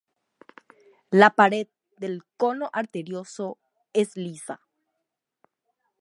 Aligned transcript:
La 1.11 1.29
pared 1.35 1.67
del 1.97 2.23
"cono 2.35 2.71
arterioso" 2.73 3.59
es 3.93 4.17
lisa. 4.17 4.59